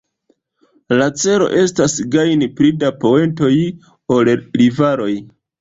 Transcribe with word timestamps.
La 1.01 1.09
celo 1.23 1.49
estas 1.59 1.95
gajni 2.17 2.49
pli 2.61 2.73
da 2.85 2.91
poentoj 3.05 3.53
ol 4.17 4.33
rivaloj. 4.65 5.13